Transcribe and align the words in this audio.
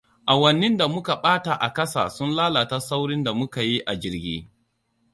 Awannin 0.31 0.77
da 0.77 0.87
muka 0.87 1.15
ɓata 1.15 1.53
a 1.59 1.73
ƙasa 1.73 2.09
sun 2.09 2.35
lalata 2.35 2.79
saurin 2.79 3.23
da 3.23 3.33
muka 3.33 3.61
yi 3.61 3.79
a 3.85 3.95
jirgi. 3.99 4.49